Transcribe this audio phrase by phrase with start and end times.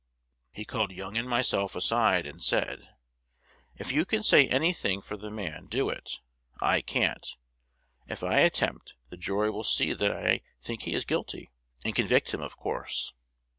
[0.51, 2.89] He called Young and myself aside, and said,
[3.75, 6.21] 'If you can say any thing for the man, do it.
[6.59, 7.27] I can't:
[8.07, 11.51] if I attempt, the jury will see that I think he is guilty,
[11.85, 13.13] and convict him, of course.'